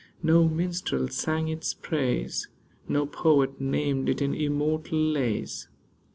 No 0.23 0.49
minstrel 0.49 1.09
sang 1.09 1.47
its 1.47 1.75
praise, 1.75 2.47
No 2.87 3.05
poet 3.05 3.61
named 3.61 4.09
it 4.09 4.19
in 4.19 4.33
immortal 4.33 4.97
lays. 4.99 5.67